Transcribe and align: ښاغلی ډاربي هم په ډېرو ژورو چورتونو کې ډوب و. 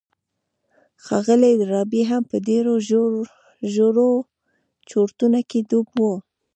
ښاغلی 1.03 1.53
ډاربي 1.69 2.01
هم 2.09 2.23
په 2.31 2.37
ډېرو 2.47 2.73
ژورو 3.73 4.09
چورتونو 4.89 5.39
کې 5.49 5.59
ډوب 5.69 5.87
و. 5.97 6.01